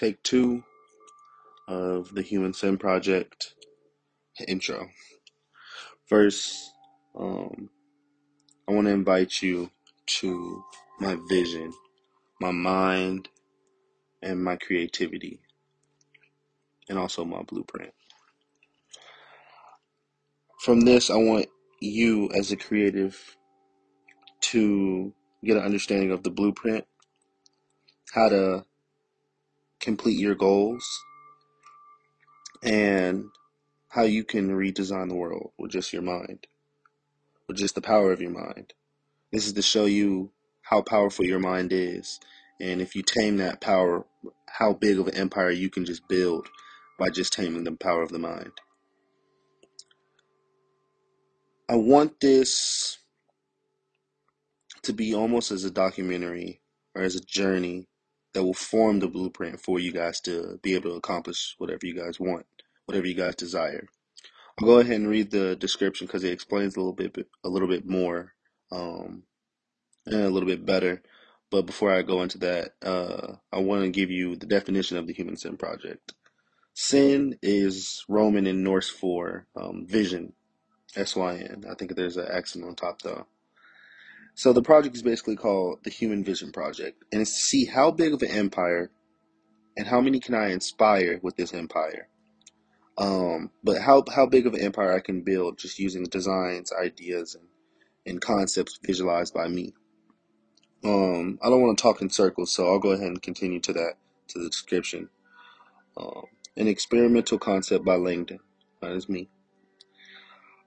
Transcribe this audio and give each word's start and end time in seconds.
take 0.00 0.22
two 0.22 0.64
of 1.68 2.14
the 2.14 2.22
Human 2.22 2.54
Syn 2.54 2.78
Project 2.78 3.54
intro. 4.48 4.88
First, 6.06 6.72
um, 7.14 7.68
I 8.66 8.72
want 8.72 8.86
to 8.86 8.94
invite 8.94 9.42
you 9.42 9.70
to 10.20 10.64
my 11.00 11.18
vision, 11.28 11.72
my 12.40 12.50
mind, 12.50 13.28
and 14.22 14.42
my 14.42 14.56
creativity, 14.56 15.40
and 16.88 16.98
also 16.98 17.24
my 17.24 17.42
blueprint. 17.42 17.92
From 20.60 20.80
this, 20.80 21.10
I 21.10 21.16
want 21.16 21.46
you 21.80 22.30
as 22.34 22.52
a 22.52 22.56
creative 22.56 23.36
to 24.40 25.12
get 25.44 25.58
an 25.58 25.62
understanding 25.62 26.10
of 26.10 26.22
the 26.22 26.30
blueprint, 26.30 26.86
how 28.14 28.30
to 28.30 28.64
complete 29.80 30.18
your 30.18 30.34
goals, 30.34 30.84
and 32.62 33.24
how 33.88 34.02
you 34.02 34.24
can 34.24 34.50
redesign 34.50 35.08
the 35.08 35.16
world 35.16 35.52
with 35.58 35.72
just 35.72 35.92
your 35.92 36.02
mind, 36.02 36.46
with 37.48 37.56
just 37.56 37.74
the 37.74 37.80
power 37.80 38.12
of 38.12 38.20
your 38.20 38.30
mind. 38.30 38.74
This 39.32 39.46
is 39.46 39.54
to 39.54 39.62
show 39.62 39.86
you 39.86 40.30
how 40.62 40.82
powerful 40.82 41.24
your 41.24 41.40
mind 41.40 41.72
is, 41.72 42.20
and 42.60 42.80
if 42.80 42.94
you 42.94 43.02
tame 43.02 43.38
that 43.38 43.60
power, 43.60 44.04
how 44.46 44.72
big 44.72 44.98
of 44.98 45.08
an 45.08 45.16
empire 45.16 45.50
you 45.50 45.70
can 45.70 45.84
just 45.84 46.06
build 46.08 46.48
by 46.98 47.08
just 47.08 47.32
taming 47.32 47.64
the 47.64 47.72
power 47.72 48.02
of 48.02 48.10
the 48.10 48.18
mind. 48.18 48.52
I 51.68 51.76
want 51.76 52.20
this 52.20 52.98
to 54.82 54.92
be 54.92 55.14
almost 55.14 55.50
as 55.50 55.64
a 55.64 55.70
documentary 55.70 56.60
or 56.94 57.02
as 57.02 57.14
a 57.14 57.20
journey 57.20 57.86
that 58.32 58.44
will 58.44 58.54
form 58.54 59.00
the 59.00 59.08
blueprint 59.08 59.60
for 59.60 59.78
you 59.78 59.92
guys 59.92 60.20
to 60.20 60.58
be 60.62 60.74
able 60.74 60.90
to 60.90 60.96
accomplish 60.96 61.54
whatever 61.58 61.84
you 61.84 61.94
guys 61.94 62.20
want, 62.20 62.46
whatever 62.86 63.06
you 63.06 63.14
guys 63.14 63.34
desire. 63.34 63.88
I'll 64.58 64.66
go 64.66 64.78
ahead 64.78 64.96
and 64.96 65.08
read 65.08 65.30
the 65.30 65.56
description 65.56 66.06
because 66.06 66.24
it 66.24 66.32
explains 66.32 66.76
a 66.76 66.80
little 66.80 66.92
bit, 66.92 67.16
a 67.44 67.48
little 67.48 67.68
bit 67.68 67.86
more, 67.86 68.34
um, 68.70 69.24
and 70.06 70.22
a 70.22 70.30
little 70.30 70.48
bit 70.48 70.66
better. 70.66 71.02
But 71.50 71.66
before 71.66 71.90
I 71.90 72.02
go 72.02 72.22
into 72.22 72.38
that, 72.38 72.74
uh, 72.82 73.34
I 73.52 73.58
want 73.58 73.82
to 73.82 73.90
give 73.90 74.10
you 74.10 74.36
the 74.36 74.46
definition 74.46 74.96
of 74.96 75.06
the 75.06 75.12
Human 75.12 75.36
Syn 75.36 75.56
Project. 75.56 76.12
Syn 76.74 77.36
is 77.42 78.04
Roman 78.08 78.46
and 78.46 78.62
Norse 78.62 78.88
for 78.88 79.46
um, 79.56 79.86
vision, 79.86 80.34
S 80.94 81.16
Y 81.16 81.36
N. 81.36 81.64
I 81.68 81.74
think 81.74 81.94
there's 81.96 82.16
an 82.16 82.28
accent 82.30 82.64
on 82.64 82.76
top 82.76 83.02
though. 83.02 83.26
So 84.40 84.54
the 84.54 84.62
project 84.62 84.96
is 84.96 85.02
basically 85.02 85.36
called 85.36 85.80
the 85.84 85.90
Human 85.90 86.24
Vision 86.24 86.50
Project, 86.50 87.04
and 87.12 87.20
it's 87.20 87.34
to 87.34 87.42
see 87.42 87.66
how 87.66 87.90
big 87.90 88.14
of 88.14 88.22
an 88.22 88.30
empire 88.30 88.90
and 89.76 89.86
how 89.86 90.00
many 90.00 90.18
can 90.18 90.34
I 90.34 90.50
inspire 90.50 91.20
with 91.22 91.36
this 91.36 91.52
empire. 91.52 92.08
Um, 92.96 93.50
but 93.62 93.82
how 93.82 94.02
how 94.10 94.24
big 94.24 94.46
of 94.46 94.54
an 94.54 94.62
empire 94.62 94.94
I 94.94 95.00
can 95.00 95.20
build 95.20 95.58
just 95.58 95.78
using 95.78 96.04
designs, 96.04 96.72
ideas, 96.72 97.34
and, 97.34 97.48
and 98.06 98.18
concepts 98.18 98.78
visualized 98.82 99.34
by 99.34 99.46
me. 99.46 99.74
Um, 100.82 101.38
I 101.42 101.50
don't 101.50 101.60
want 101.60 101.76
to 101.76 101.82
talk 101.82 102.00
in 102.00 102.08
circles, 102.08 102.50
so 102.50 102.66
I'll 102.66 102.78
go 102.78 102.92
ahead 102.92 103.08
and 103.08 103.20
continue 103.20 103.60
to 103.60 103.74
that 103.74 103.96
to 104.28 104.38
the 104.38 104.48
description. 104.48 105.10
Um, 105.98 106.24
an 106.56 106.66
experimental 106.66 107.38
concept 107.38 107.84
by 107.84 107.96
Langdon. 107.96 108.40
That 108.80 108.92
is 108.92 109.06
me. 109.06 109.28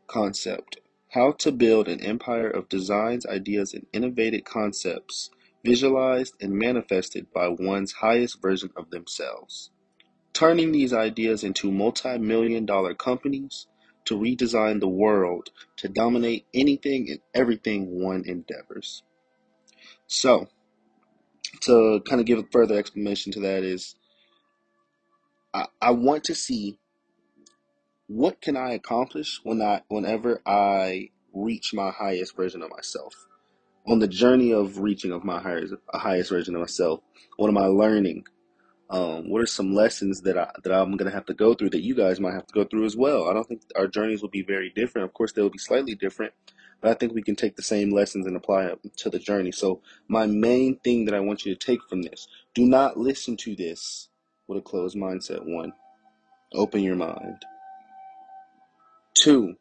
Concept. 0.05 0.77
How 1.13 1.33
to 1.33 1.51
build 1.51 1.87
an 1.89 2.03
empire 2.03 2.49
of 2.49 2.69
designs, 2.69 3.27
ideas, 3.27 3.75
and 3.75 3.85
innovative 3.93 4.45
concepts 4.45 5.29
visualized 5.63 6.33
and 6.41 6.53
manifested 6.53 7.31
by 7.31 7.49
one's 7.49 7.91
highest 7.91 8.41
version 8.41 8.71
of 8.75 8.89
themselves. 8.89 9.69
Turning 10.33 10.71
these 10.71 10.91
ideas 10.91 11.43
into 11.43 11.71
multi 11.71 12.17
million 12.17 12.65
dollar 12.65 12.95
companies 12.95 13.67
to 14.05 14.17
redesign 14.17 14.79
the 14.79 14.87
world 14.87 15.51
to 15.77 15.87
dominate 15.87 16.47
anything 16.51 17.07
and 17.11 17.19
everything 17.35 18.01
one 18.01 18.23
endeavors. 18.25 19.03
So, 20.07 20.47
to 21.61 22.01
kind 22.09 22.21
of 22.21 22.25
give 22.25 22.39
a 22.39 22.47
further 22.51 22.75
explanation 22.79 23.31
to 23.33 23.39
that 23.41 23.63
is 23.63 23.93
I, 25.53 25.67
I 25.79 25.91
want 25.91 26.23
to 26.23 26.33
see 26.33 26.79
what 28.13 28.41
can 28.41 28.55
I 28.55 28.73
accomplish 28.73 29.39
when 29.43 29.59
I 29.59 29.81
whenever 29.87 30.39
I 30.45 31.09
reach 31.33 31.73
my 31.73 31.89
highest 31.89 32.35
version 32.35 32.61
of 32.61 32.69
myself. 32.69 33.25
On 33.87 33.97
the 33.97 34.07
journey 34.07 34.53
of 34.53 34.77
reaching 34.77 35.11
of 35.11 35.23
my 35.23 35.41
highest 35.41 35.73
highest 35.91 36.29
version 36.29 36.53
of 36.55 36.61
myself, 36.61 37.01
what 37.37 37.47
am 37.47 37.57
I 37.57 37.65
learning? 37.65 38.25
Um, 38.91 39.31
what 39.31 39.41
are 39.41 39.47
some 39.47 39.73
lessons 39.73 40.21
that 40.21 40.37
I 40.37 40.51
that 40.63 40.71
I'm 40.71 40.95
gonna 40.95 41.09
have 41.09 41.25
to 41.25 41.33
go 41.33 41.55
through 41.55 41.71
that 41.71 41.81
you 41.81 41.95
guys 41.95 42.19
might 42.19 42.35
have 42.35 42.45
to 42.45 42.53
go 42.53 42.65
through 42.65 42.85
as 42.85 42.95
well? 42.95 43.27
I 43.27 43.33
don't 43.33 43.47
think 43.47 43.63
our 43.75 43.87
journeys 43.87 44.21
will 44.21 44.29
be 44.29 44.43
very 44.43 44.69
different. 44.69 45.05
Of 45.05 45.13
course, 45.15 45.31
they 45.31 45.41
will 45.41 45.49
be 45.49 45.57
slightly 45.57 45.95
different, 45.95 46.33
but 46.81 46.91
I 46.91 46.93
think 46.93 47.13
we 47.13 47.23
can 47.23 47.35
take 47.35 47.55
the 47.55 47.63
same 47.63 47.91
lessons 47.91 48.27
and 48.27 48.37
apply 48.37 48.65
it 48.65 48.79
to 48.97 49.09
the 49.09 49.17
journey. 49.17 49.51
So, 49.51 49.81
my 50.07 50.27
main 50.27 50.77
thing 50.83 51.05
that 51.05 51.15
I 51.15 51.19
want 51.19 51.45
you 51.45 51.55
to 51.55 51.65
take 51.65 51.81
from 51.89 52.03
this: 52.03 52.27
do 52.53 52.67
not 52.67 52.95
listen 52.95 53.37
to 53.37 53.55
this 53.55 54.09
with 54.47 54.59
a 54.59 54.61
closed 54.61 54.95
mindset. 54.95 55.43
One, 55.43 55.73
open 56.53 56.83
your 56.83 56.95
mind. 56.95 57.43
Two, 59.13 59.55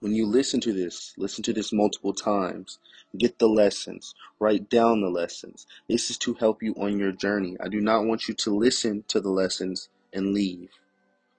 when 0.00 0.14
you 0.14 0.26
listen 0.26 0.60
to 0.62 0.72
this, 0.72 1.14
listen 1.18 1.42
to 1.44 1.52
this 1.52 1.72
multiple 1.72 2.14
times. 2.14 2.78
Get 3.18 3.38
the 3.38 3.48
lessons. 3.48 4.14
Write 4.38 4.70
down 4.70 5.00
the 5.02 5.10
lessons. 5.10 5.66
This 5.88 6.10
is 6.10 6.18
to 6.18 6.34
help 6.34 6.62
you 6.62 6.74
on 6.74 6.98
your 6.98 7.12
journey. 7.12 7.56
I 7.62 7.68
do 7.68 7.80
not 7.80 8.04
want 8.06 8.28
you 8.28 8.34
to 8.34 8.54
listen 8.56 9.04
to 9.08 9.20
the 9.20 9.30
lessons 9.30 9.88
and 10.12 10.34
leave. 10.34 10.70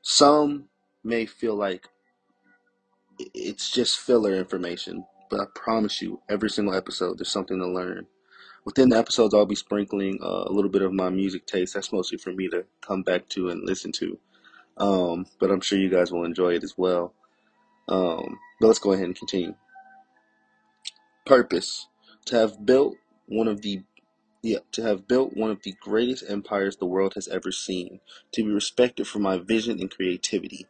Some 0.01 0.65
may 1.03 1.25
feel 1.25 1.55
like 1.55 1.89
it's 3.33 3.71
just 3.71 3.99
filler 3.99 4.33
information, 4.35 5.05
but 5.29 5.39
I 5.39 5.45
promise 5.55 6.01
you, 6.01 6.21
every 6.29 6.49
single 6.49 6.75
episode, 6.75 7.19
there's 7.19 7.31
something 7.31 7.59
to 7.59 7.67
learn. 7.67 8.07
Within 8.65 8.89
the 8.89 8.97
episodes, 8.97 9.33
I'll 9.33 9.45
be 9.45 9.55
sprinkling 9.55 10.19
uh, 10.23 10.45
a 10.45 10.51
little 10.51 10.71
bit 10.71 10.83
of 10.83 10.93
my 10.93 11.09
music 11.09 11.47
taste. 11.47 11.73
That's 11.73 11.93
mostly 11.93 12.17
for 12.19 12.31
me 12.31 12.47
to 12.49 12.65
come 12.81 13.03
back 13.03 13.27
to 13.29 13.49
and 13.49 13.63
listen 13.65 13.91
to. 13.93 14.19
Um, 14.81 15.27
but 15.39 15.51
I'm 15.51 15.61
sure 15.61 15.77
you 15.77 15.89
guys 15.89 16.11
will 16.11 16.25
enjoy 16.25 16.55
it 16.55 16.63
as 16.63 16.75
well. 16.77 17.13
Um, 17.87 18.39
but 18.59 18.67
let's 18.67 18.79
go 18.79 18.93
ahead 18.93 19.05
and 19.05 19.15
continue. 19.15 19.55
Purpose 21.25 21.87
to 22.25 22.37
have 22.37 22.65
built 22.65 22.95
one 23.27 23.47
of 23.47 23.61
the 23.61 23.83
yeah, 24.43 24.59
to 24.71 24.81
have 24.81 25.07
built 25.07 25.37
one 25.37 25.51
of 25.51 25.61
the 25.63 25.75
greatest 25.81 26.23
empires 26.27 26.77
the 26.77 26.85
world 26.85 27.13
has 27.13 27.27
ever 27.27 27.51
seen, 27.51 27.99
to 28.31 28.43
be 28.43 28.51
respected 28.51 29.07
for 29.07 29.19
my 29.19 29.37
vision 29.37 29.79
and 29.79 29.91
creativity. 29.91 30.65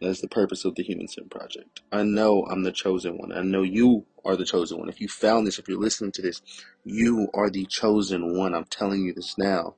That 0.00 0.10
is 0.10 0.20
the 0.20 0.28
purpose 0.28 0.64
of 0.64 0.76
the 0.76 0.84
Human 0.84 1.08
Syn 1.08 1.28
Project. 1.28 1.80
I 1.90 2.04
know 2.04 2.44
I'm 2.44 2.62
the 2.62 2.72
chosen 2.72 3.18
one. 3.18 3.32
I 3.32 3.42
know 3.42 3.62
you 3.62 4.06
are 4.24 4.36
the 4.36 4.44
chosen 4.44 4.78
one. 4.78 4.88
If 4.88 5.00
you 5.00 5.08
found 5.08 5.46
this, 5.46 5.58
if 5.58 5.68
you're 5.68 5.80
listening 5.80 6.12
to 6.12 6.22
this, 6.22 6.42
you 6.84 7.28
are 7.34 7.50
the 7.50 7.64
chosen 7.66 8.36
one. 8.36 8.54
I'm 8.54 8.64
telling 8.66 9.02
you 9.02 9.12
this 9.12 9.36
now. 9.38 9.74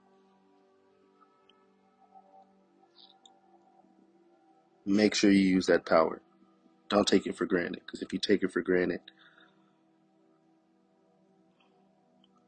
Make 4.89 5.17
sure 5.17 5.33
you 5.33 5.41
use 5.41 5.67
that 5.67 5.85
power. 5.85 6.23
Don't 6.89 7.09
take 7.09 7.27
it 7.27 7.37
for 7.37 7.45
granted, 7.45 7.83
because 7.85 8.03
if 8.03 8.13
you 8.13 8.21
take 8.21 8.45
it 8.45 8.53
for 8.53 8.63
granted, 8.63 9.01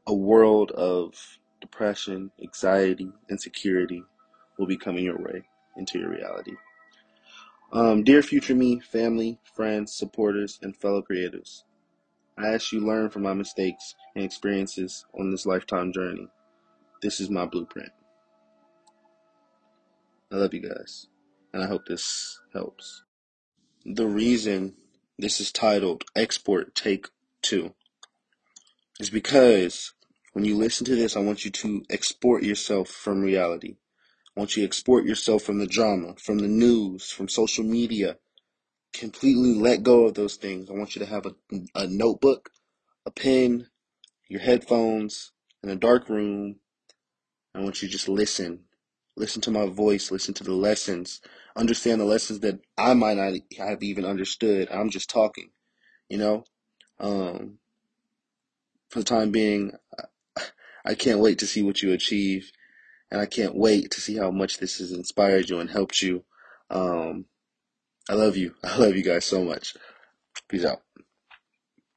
a 0.06 0.14
world 0.14 0.70
of 0.70 1.38
depression, 1.60 2.30
anxiety, 2.40 3.10
insecurity 3.28 4.04
will 4.56 4.66
be 4.66 4.76
coming 4.76 5.04
your 5.04 5.18
way 5.18 5.42
into 5.76 5.98
your 5.98 6.10
reality. 6.10 6.54
Um, 7.72 8.04
dear 8.04 8.22
future 8.22 8.54
me, 8.54 8.78
family, 8.80 9.40
friends, 9.54 9.92
supporters, 9.92 10.60
and 10.62 10.76
fellow 10.76 11.02
creators, 11.02 11.64
I 12.38 12.54
ask 12.54 12.72
you 12.72 12.80
learn 12.80 13.10
from 13.10 13.22
my 13.22 13.34
mistakes 13.34 13.96
and 14.14 14.24
experiences 14.24 15.04
on 15.18 15.32
this 15.32 15.44
lifetime 15.44 15.92
journey. 15.92 16.28
This 17.02 17.20
is 17.20 17.30
my 17.30 17.46
blueprint. 17.46 17.90
I 20.32 20.36
love 20.36 20.54
you 20.54 20.60
guys, 20.60 21.08
and 21.52 21.62
I 21.62 21.66
hope 21.66 21.86
this 21.86 22.40
helps. 22.52 23.02
The 23.84 24.06
reason 24.06 24.74
this 25.18 25.40
is 25.40 25.50
titled 25.50 26.04
Export 26.14 26.74
Take 26.74 27.08
2 27.42 27.74
is 29.00 29.10
because 29.10 29.94
when 30.32 30.44
you 30.44 30.56
listen 30.56 30.84
to 30.86 30.96
this, 30.96 31.16
I 31.16 31.20
want 31.20 31.44
you 31.44 31.50
to 31.50 31.84
export 31.90 32.42
yourself 32.42 32.88
from 32.88 33.22
reality. 33.22 33.76
I 34.36 34.40
want 34.40 34.56
you 34.56 34.62
to 34.62 34.66
export 34.66 35.04
yourself 35.04 35.42
from 35.42 35.58
the 35.58 35.66
drama, 35.66 36.14
from 36.16 36.38
the 36.38 36.48
news, 36.48 37.10
from 37.10 37.28
social 37.28 37.64
media. 37.64 38.18
Completely 38.92 39.54
let 39.54 39.82
go 39.82 40.06
of 40.06 40.14
those 40.14 40.36
things. 40.36 40.70
I 40.70 40.74
want 40.74 40.94
you 40.94 41.00
to 41.00 41.10
have 41.10 41.26
a, 41.26 41.34
a 41.74 41.86
notebook, 41.86 42.50
a 43.04 43.10
pen, 43.10 43.66
your 44.28 44.40
headphones, 44.40 45.32
in 45.62 45.70
a 45.70 45.76
dark 45.76 46.08
room. 46.08 46.56
I 47.54 47.60
want 47.60 47.82
you 47.82 47.88
to 47.88 47.92
just 47.92 48.08
listen. 48.08 48.64
Listen 49.18 49.42
to 49.42 49.50
my 49.50 49.66
voice, 49.66 50.10
listen 50.10 50.34
to 50.34 50.44
the 50.44 50.54
lessons, 50.54 51.20
understand 51.56 52.00
the 52.00 52.06
lessons 52.06 52.40
that 52.40 52.60
I 52.78 52.94
might 52.94 53.16
not 53.16 53.34
have 53.58 53.82
even 53.82 54.04
understood. 54.04 54.68
I'm 54.70 54.90
just 54.90 55.10
talking, 55.10 55.50
you 56.08 56.18
know? 56.18 56.44
Um, 57.00 57.58
for 58.90 59.00
the 59.00 59.04
time 59.04 59.30
being, 59.32 59.72
I 60.86 60.94
can't 60.94 61.20
wait 61.20 61.40
to 61.40 61.46
see 61.46 61.62
what 61.62 61.82
you 61.82 61.92
achieve 61.92 62.52
and 63.10 63.20
I 63.20 63.26
can't 63.26 63.56
wait 63.56 63.90
to 63.92 64.00
see 64.00 64.16
how 64.16 64.30
much 64.30 64.58
this 64.58 64.78
has 64.78 64.92
inspired 64.92 65.48
you 65.50 65.60
and 65.60 65.70
helped 65.70 66.02
you. 66.02 66.24
Um, 66.70 67.26
I 68.08 68.14
love 68.14 68.36
you. 68.36 68.54
I 68.64 68.78
love 68.78 68.96
you 68.96 69.04
guys 69.04 69.24
so 69.24 69.44
much. 69.44 69.74
Peace 70.48 70.64
out. 70.64 70.82